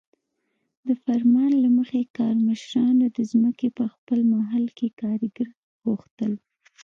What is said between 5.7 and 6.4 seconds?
غوښتل.